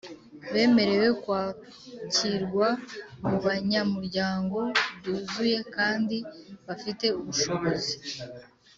[0.53, 2.67] Bemerewe kwakirwa
[3.29, 4.59] mubanyamuryango
[4.97, 6.17] byuzuye kandi
[6.65, 7.93] bafite ubushobozi